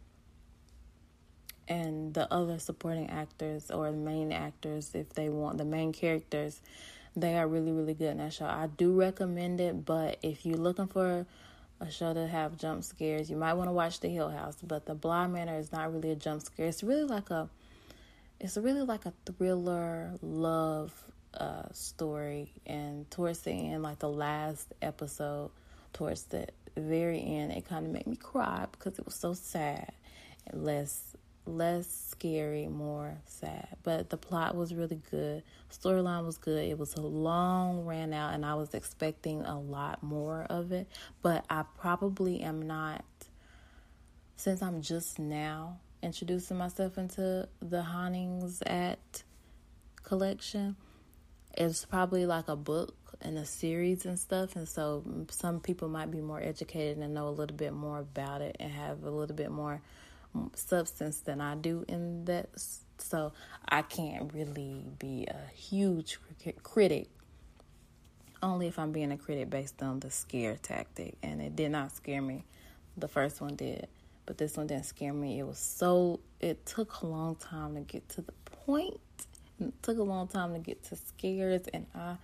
and 1.71 2.13
the 2.15 2.31
other 2.35 2.59
supporting 2.59 3.09
actors 3.09 3.71
or 3.71 3.93
the 3.93 3.97
main 3.97 4.33
actors, 4.33 4.91
if 4.93 5.11
they 5.11 5.29
want 5.29 5.57
the 5.57 5.65
main 5.65 5.93
characters, 5.93 6.61
they 7.15 7.39
are 7.39 7.47
really, 7.47 7.71
really 7.71 7.95
good 7.95 8.11
in 8.11 8.19
that 8.19 8.33
show. 8.33 8.45
I 8.45 8.67
do 8.77 8.93
recommend 8.93 9.61
it, 9.61 9.85
but 9.87 10.19
if 10.21 10.45
you're 10.45 10.59
looking 10.59 10.89
for 10.89 11.27
a 11.81 11.91
show 11.91 12.13
to 12.13 12.27
have 12.27 12.59
jump 12.59 12.83
scares, 12.83 13.31
you 13.31 13.37
might 13.37 13.55
want 13.55 13.69
to 13.69 13.73
watch 13.73 14.01
The 14.01 14.09
Hill 14.09 14.31
House. 14.31 14.57
But 14.63 14.87
The 14.87 14.95
Bly 14.95 15.29
Manor 15.29 15.59
is 15.59 15.71
not 15.71 15.93
really 15.93 16.11
a 16.11 16.17
jump 16.17 16.43
scare. 16.43 16.67
It's 16.67 16.83
really 16.83 17.05
like 17.05 17.31
a, 17.31 17.49
it's 18.41 18.57
really 18.57 18.83
like 18.83 19.05
a 19.07 19.13
thriller 19.27 20.13
love 20.23 20.93
uh, 21.35 21.69
story. 21.73 22.53
And 22.67 23.09
towards 23.11 23.41
the 23.41 23.53
end, 23.53 23.83
like 23.83 23.99
the 23.99 24.09
last 24.09 24.73
episode, 24.81 25.51
towards 25.93 26.25
the 26.25 26.47
very 26.77 27.23
end, 27.23 27.53
it 27.53 27.69
kind 27.69 27.87
of 27.87 27.93
made 27.93 28.07
me 28.07 28.17
cry 28.17 28.67
because 28.73 28.99
it 28.99 29.05
was 29.05 29.15
so 29.15 29.35
sad 29.35 29.93
and 30.47 30.65
less 30.65 31.17
less 31.47 31.89
scary, 32.11 32.69
more 32.69 33.19
sad. 33.27 33.69
But 33.83 34.11
the 34.11 34.17
plot 34.17 34.55
was 34.55 34.75
really 34.75 35.01
good. 35.11 35.43
Storyline 35.71 36.25
was 36.25 36.39
good. 36.39 36.65
It 36.65 36.79
was 36.79 36.95
a 36.95 37.01
long 37.01 37.85
ran 37.85 38.13
out 38.13 38.35
and 38.35 38.45
I 38.45 38.55
was 38.55 38.75
expecting 38.75 39.43
a 39.43 39.59
lot 39.59 40.03
more 40.03 40.47
of 40.49 40.71
it, 40.71 40.89
but 41.23 41.45
I 41.51 41.65
probably 41.79 42.41
am 42.41 42.63
not 42.63 43.05
since 44.37 44.63
I'm 44.63 44.81
just 44.81 45.19
now 45.19 45.79
introducing 46.03 46.57
myself 46.57 46.99
into 46.99 47.49
the 47.61 47.83
hauntings 47.83 48.63
at 48.63 49.23
collection. 50.03 50.77
It's 51.57 51.85
probably 51.85 52.27
like 52.27 52.49
a 52.49 52.57
book 52.57 52.95
and 53.21 53.37
a 53.37 53.45
series 53.45 54.07
and 54.07 54.19
stuff 54.19 54.57
and 54.57 54.67
so 54.67 55.05
some 55.31 55.61
people 55.61 55.89
might 55.89 56.11
be 56.11 56.23
more 56.23 56.41
educated 56.41 56.97
and 56.99 57.13
know 57.13 57.29
a 57.29 57.31
little 57.31 57.57
bit 57.57 57.75
more 57.75 57.99
about 57.99 58.41
it 58.41 58.57
and 58.59 58.73
have 58.73 59.05
a 59.05 59.11
little 59.11 59.37
bit 59.37 59.51
more 59.51 59.83
substance 60.55 61.21
than 61.21 61.41
I 61.41 61.55
do 61.55 61.85
in 61.89 62.25
that. 62.27 62.49
So 62.99 63.33
I 63.69 63.83
can't 63.83 64.33
really 64.33 64.85
be 64.99 65.27
a 65.27 65.51
huge 65.55 66.19
critic. 66.63 67.09
Only 68.43 68.69
if 68.69 68.79
I'm 68.79 68.93
being 68.93 69.13
a 69.13 69.19
critic 69.19 69.51
based 69.51 69.83
on 69.83 70.01
the 70.01 70.11
scare 70.11 70.57
tactic. 70.57 71.17
And 71.23 71.41
it 71.41 71.57
did 71.57 71.71
not 71.71 71.95
scare 71.95 72.23
me. 72.23 72.45
The 72.97 73.09
first 73.09 73.41
one 73.41 73.57
did. 73.57 73.89
But 74.27 74.39
this 74.39 74.57
one 74.57 74.67
didn't 74.67 74.87
scare 74.87 75.13
me. 75.13 75.39
It 75.39 75.47
was 75.47 75.59
so, 75.59 76.21
it 76.41 76.65
took 76.67 77.03
a 77.03 77.07
long 77.07 77.37
time 77.37 77.75
to 77.75 77.81
get 77.81 78.09
to 78.11 78.23
the 78.23 78.33
point. 78.67 79.01
It 79.61 79.83
took 79.83 79.99
a 79.99 80.03
long 80.03 80.29
time 80.29 80.53
to 80.55 80.59
get 80.59 80.85
to 80.85 80.97
scares. 80.97 81.63
And 81.73 81.87
I, 81.95 82.17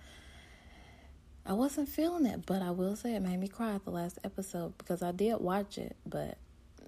I 1.45 1.53
wasn't 1.53 1.89
feeling 1.89 2.25
it. 2.25 2.45
But 2.45 2.61
I 2.61 2.71
will 2.71 2.95
say 2.95 3.15
it 3.15 3.21
made 3.21 3.39
me 3.39 3.47
cry 3.47 3.75
at 3.75 3.85
the 3.85 3.91
last 3.91 4.19
episode 4.23 4.77
because 4.77 5.01
I 5.01 5.11
did 5.11 5.39
watch 5.39 5.77
it. 5.77 5.95
But 6.05 6.37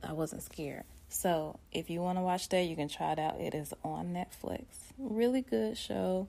I 0.04 0.14
wasn't 0.14 0.44
scared. 0.44 0.84
So 1.10 1.60
if 1.72 1.90
you 1.90 2.02
want 2.02 2.18
to 2.18 2.22
watch 2.22 2.50
that, 2.50 2.62
you 2.62 2.76
can 2.76 2.88
try 2.88 3.14
it 3.14 3.20
out. 3.20 3.42
It 3.42 3.56
is 3.56 3.74
on 3.84 4.14
Netflix. 4.14 4.66
Really 4.98 5.42
good 5.42 5.78
show. 5.78 6.28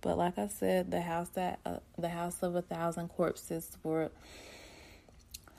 But 0.00 0.18
like 0.18 0.38
I 0.38 0.48
said, 0.48 0.90
the 0.90 1.00
house 1.00 1.28
that 1.30 1.60
uh, 1.64 1.78
the 1.98 2.08
house 2.08 2.42
of 2.42 2.56
a 2.56 2.62
thousand 2.62 3.08
corpses 3.08 3.76
were 3.82 4.10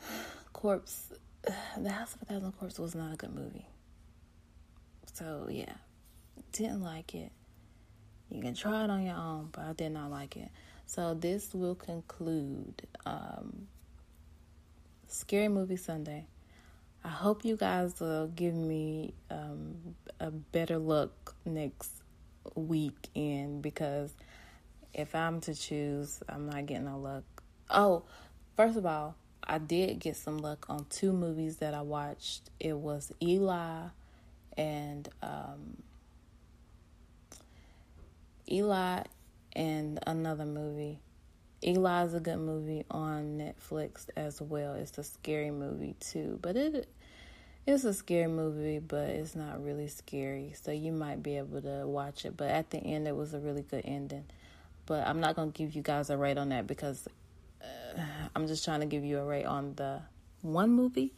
corpse. 0.53 1.11
The 1.77 1.89
house 1.89 2.15
of 2.15 2.21
a 2.23 2.25
thousand 2.25 2.51
corpses 2.53 2.79
was 2.79 2.95
not 2.95 3.13
a 3.13 3.17
good 3.17 3.33
movie. 3.33 3.67
So 5.13 5.47
yeah, 5.49 5.73
didn't 6.51 6.81
like 6.81 7.13
it. 7.15 7.31
You 8.29 8.41
can 8.41 8.55
try 8.55 8.83
it 8.83 8.89
on 8.89 9.03
your 9.03 9.15
own, 9.15 9.49
but 9.51 9.61
I 9.65 9.73
did 9.73 9.91
not 9.91 10.09
like 10.09 10.35
it. 10.35 10.49
So 10.87 11.13
this 11.13 11.53
will 11.53 11.75
conclude 11.75 12.87
um, 13.05 13.67
Scary 15.07 15.47
Movie 15.47 15.77
Sunday. 15.77 16.25
I 17.03 17.09
hope 17.09 17.45
you 17.45 17.55
guys 17.55 17.99
will 17.99 18.27
give 18.27 18.53
me 18.53 19.13
um, 19.29 19.95
a 20.19 20.31
better 20.31 20.77
look 20.79 21.35
next 21.45 21.91
weekend 22.55 23.61
because 23.61 24.11
if 24.93 25.13
I'm 25.13 25.41
to 25.41 25.53
choose, 25.53 26.21
I'm 26.27 26.49
not 26.49 26.65
getting 26.65 26.87
a 26.87 26.97
luck. 26.97 27.23
Oh, 27.69 28.03
first 28.55 28.77
of 28.77 28.85
all, 28.85 29.15
I 29.47 29.57
did 29.59 29.99
get 29.99 30.15
some 30.15 30.39
luck 30.39 30.65
on 30.69 30.85
two 30.89 31.13
movies 31.13 31.57
that 31.57 31.73
I 31.73 31.81
watched. 31.81 32.49
It 32.59 32.75
was 32.75 33.11
Eli 33.21 33.83
and 34.57 35.07
um, 35.21 35.77
Eli 38.49 39.03
and 39.53 39.99
another 40.07 40.45
movie. 40.45 40.99
Eli 41.63 42.05
is 42.05 42.13
a 42.13 42.19
good 42.19 42.37
movie 42.37 42.85
on 42.91 43.37
Netflix 43.37 44.07
as 44.15 44.41
well. 44.41 44.73
It's 44.75 44.97
a 44.97 45.03
scary 45.03 45.51
movie 45.51 45.95
too, 45.99 46.39
but 46.41 46.55
it 46.55 46.87
it's 47.65 47.83
a 47.83 47.93
scary 47.93 48.27
movie, 48.27 48.77
but 48.77 49.09
it's 49.09 49.35
not 49.35 49.63
really 49.63 49.87
scary. 49.87 50.53
So 50.61 50.71
you 50.71 50.91
might 50.91 51.23
be 51.23 51.37
able 51.37 51.61
to 51.61 51.87
watch 51.87 52.25
it. 52.25 52.37
But 52.37 52.49
at 52.49 52.69
the 52.69 52.77
end, 52.77 53.07
it 53.07 53.15
was 53.15 53.33
a 53.33 53.39
really 53.39 53.63
good 53.63 53.81
ending. 53.85 54.25
But 54.85 55.07
I'm 55.07 55.19
not 55.19 55.35
gonna 55.35 55.51
give 55.51 55.75
you 55.75 55.81
guys 55.81 56.11
a 56.11 56.17
rate 56.17 56.37
on 56.37 56.49
that 56.49 56.67
because 56.67 57.07
I'm 58.35 58.47
just 58.47 58.65
trying 58.65 58.81
to 58.81 58.85
give 58.85 59.03
you 59.03 59.19
a 59.19 59.25
rate 59.25 59.45
on 59.45 59.75
the 59.75 60.01
one 60.41 60.71
movie 60.71 61.13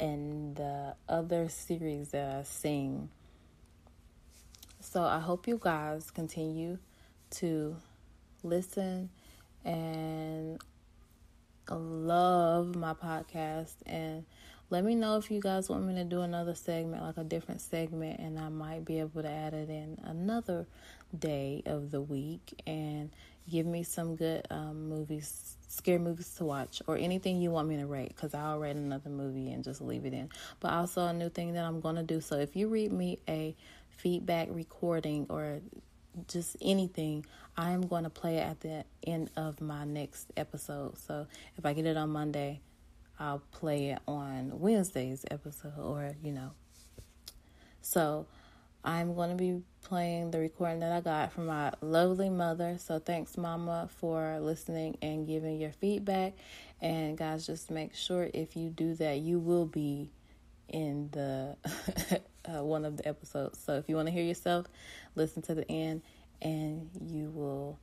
and 0.00 0.56
the 0.56 0.94
other 1.08 1.48
series 1.48 2.10
that 2.10 2.36
I've 2.36 2.46
seen. 2.46 3.08
So 4.80 5.02
I 5.02 5.18
hope 5.18 5.48
you 5.48 5.58
guys 5.60 6.10
continue 6.10 6.78
to 7.30 7.76
listen 8.42 9.10
and 9.64 10.60
love 11.70 12.76
my 12.76 12.92
podcast 12.92 13.74
and 13.86 14.24
let 14.70 14.84
me 14.84 14.94
know 14.94 15.16
if 15.16 15.30
you 15.30 15.40
guys 15.40 15.68
want 15.68 15.84
me 15.84 15.94
to 15.94 16.04
do 16.04 16.20
another 16.20 16.54
segment 16.54 17.02
like 17.02 17.16
a 17.16 17.24
different 17.24 17.60
segment 17.60 18.20
and 18.20 18.38
I 18.38 18.48
might 18.48 18.84
be 18.84 19.00
able 19.00 19.22
to 19.22 19.30
add 19.30 19.54
it 19.54 19.70
in 19.70 19.98
another 20.04 20.66
day 21.18 21.62
of 21.66 21.90
the 21.90 22.00
week 22.00 22.60
and 22.66 23.10
give 23.48 23.66
me 23.66 23.82
some 23.82 24.16
good 24.16 24.46
um, 24.50 24.88
movies 24.88 25.56
scary 25.74 25.98
movies 25.98 26.34
to 26.36 26.44
watch 26.44 26.80
or 26.86 26.96
anything 26.96 27.40
you 27.40 27.50
want 27.50 27.68
me 27.68 27.76
to 27.76 27.86
rate 27.86 28.08
because 28.08 28.34
I'll 28.34 28.58
rate 28.58 28.76
another 28.76 29.10
movie 29.10 29.50
and 29.52 29.64
just 29.64 29.80
leave 29.80 30.06
it 30.06 30.12
in 30.12 30.28
but 30.60 30.72
also 30.72 31.06
a 31.06 31.12
new 31.12 31.28
thing 31.28 31.54
that 31.54 31.64
I'm 31.64 31.80
going 31.80 31.96
to 31.96 32.02
do 32.02 32.20
so 32.20 32.38
if 32.38 32.56
you 32.56 32.68
read 32.68 32.92
me 32.92 33.18
a 33.28 33.54
feedback 33.96 34.48
recording 34.50 35.26
or 35.28 35.60
just 36.28 36.56
anything, 36.60 37.24
I 37.56 37.70
am 37.70 37.86
going 37.86 38.04
to 38.04 38.10
play 38.10 38.38
it 38.38 38.42
at 38.42 38.60
the 38.60 38.84
end 39.06 39.30
of 39.36 39.60
my 39.60 39.84
next 39.84 40.30
episode. 40.36 40.98
So 40.98 41.26
if 41.56 41.66
I 41.66 41.72
get 41.72 41.86
it 41.86 41.96
on 41.96 42.10
Monday, 42.10 42.60
I'll 43.18 43.42
play 43.52 43.90
it 43.90 44.00
on 44.08 44.58
Wednesday's 44.58 45.24
episode, 45.30 45.78
or 45.78 46.16
you 46.22 46.32
know. 46.32 46.50
So 47.80 48.26
I'm 48.84 49.14
going 49.14 49.30
to 49.30 49.36
be 49.36 49.62
playing 49.82 50.30
the 50.30 50.38
recording 50.38 50.80
that 50.80 50.92
I 50.92 51.00
got 51.00 51.32
from 51.32 51.46
my 51.46 51.72
lovely 51.80 52.28
mother. 52.28 52.76
So 52.78 52.98
thanks, 52.98 53.38
Mama, 53.38 53.88
for 53.96 54.38
listening 54.40 54.98
and 55.00 55.26
giving 55.26 55.58
your 55.58 55.72
feedback. 55.72 56.34
And 56.82 57.16
guys, 57.16 57.46
just 57.46 57.70
make 57.70 57.94
sure 57.94 58.28
if 58.34 58.56
you 58.56 58.68
do 58.68 58.94
that, 58.96 59.20
you 59.20 59.38
will 59.38 59.64
be 59.64 60.10
in 60.68 61.08
the 61.12 61.56
uh, 62.44 62.62
one 62.62 62.84
of 62.84 62.98
the 62.98 63.08
episodes. 63.08 63.58
So 63.64 63.74
if 63.76 63.88
you 63.88 63.96
want 63.96 64.08
to 64.08 64.12
hear 64.12 64.24
yourself, 64.24 64.66
listen 65.14 65.40
to 65.42 65.54
the 65.54 65.70
end, 65.70 66.02
and 66.42 66.90
you 67.00 67.30
will 67.30 67.78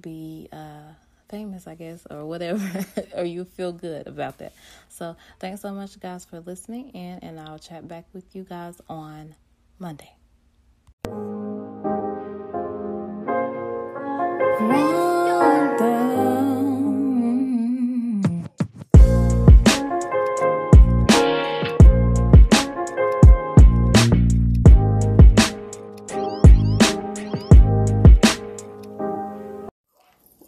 be 0.00 0.48
uh, 0.52 0.92
famous, 1.28 1.66
I 1.66 1.74
guess, 1.74 2.06
or 2.08 2.24
whatever, 2.26 2.86
or 3.16 3.24
you 3.24 3.44
feel 3.44 3.72
good 3.72 4.06
about 4.06 4.38
that. 4.38 4.52
So 4.88 5.16
thanks 5.40 5.62
so 5.62 5.72
much, 5.72 5.98
guys, 5.98 6.24
for 6.24 6.38
listening 6.38 6.90
in, 6.90 7.18
and 7.20 7.40
I'll 7.40 7.58
chat 7.58 7.88
back 7.88 8.04
with 8.12 8.36
you 8.36 8.44
guys 8.44 8.80
on 8.88 9.34
Monday. 9.78 10.16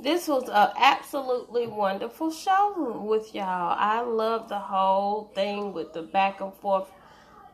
This 0.00 0.26
was 0.26 0.48
an 0.48 0.70
absolutely 0.76 1.66
wonderful 1.66 2.30
show 2.30 3.02
with 3.04 3.34
y'all. 3.34 3.76
I 3.78 4.00
love 4.00 4.48
the 4.48 4.58
whole 4.58 5.30
thing 5.34 5.72
with 5.72 5.92
the 5.92 6.02
back 6.02 6.40
and 6.40 6.54
forth 6.54 6.88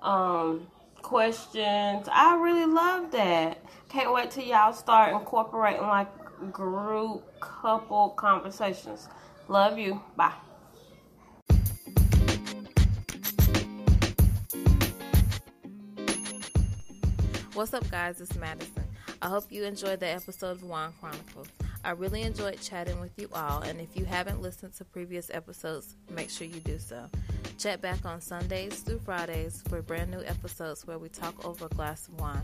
um, 0.03 0.69
questions. 1.05 2.09
I 2.11 2.35
really 2.37 2.64
love 2.64 3.12
that. 3.12 3.62
Can't 3.90 4.12
wait 4.12 4.31
till 4.31 4.43
y'all 4.43 4.73
start 4.73 5.12
incorporating 5.12 5.83
like 5.83 6.09
group 6.51 7.23
couple 7.40 8.09
conversations. 8.11 9.09
Love 9.47 9.79
you. 9.79 10.01
Bye. 10.17 10.33
What's 17.53 17.75
up, 17.75 17.88
guys? 17.90 18.21
It's 18.21 18.35
Madison. 18.37 18.85
I 19.21 19.29
hope 19.29 19.45
you 19.51 19.64
enjoyed 19.64 20.01
the 20.01 20.09
episode 20.09 20.53
of 20.53 20.64
Wine 20.64 20.90
Chronicles. 21.01 21.49
I 21.85 21.90
really 21.90 22.23
enjoyed 22.23 22.59
chatting 22.61 22.99
with 23.01 23.12
you 23.19 23.29
all, 23.35 23.61
and 23.61 23.79
if 23.79 23.95
you 23.95 24.07
haven't 24.07 24.40
listened 24.40 24.73
to 24.77 24.85
previous 24.87 25.31
episodes, 25.31 25.97
make 26.11 26.31
sure 26.31 26.47
you 26.47 26.61
do 26.61 26.79
so. 26.79 27.09
Check 27.57 27.81
back 27.81 28.05
on 28.05 28.21
Sundays 28.21 28.81
through 28.81 28.99
Fridays 29.01 29.62
for 29.69 29.81
brand 29.81 30.11
new 30.11 30.23
episodes 30.23 30.87
where 30.87 30.99
we 30.99 31.09
talk 31.09 31.47
over 31.47 31.67
a 31.67 31.69
glass 31.71 32.09
of 32.09 32.21
wine. 32.21 32.43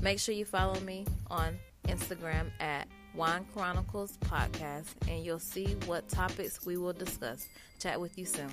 Make 0.00 0.20
sure 0.20 0.34
you 0.34 0.44
follow 0.44 0.78
me 0.80 1.04
on 1.30 1.58
Instagram 1.88 2.50
at 2.60 2.86
Wine 3.14 3.44
Chronicles 3.54 4.16
Podcast, 4.18 4.86
and 5.08 5.24
you'll 5.24 5.38
see 5.40 5.76
what 5.86 6.08
topics 6.08 6.64
we 6.64 6.76
will 6.76 6.92
discuss. 6.92 7.48
Chat 7.80 8.00
with 8.00 8.16
you 8.16 8.24
soon. 8.24 8.52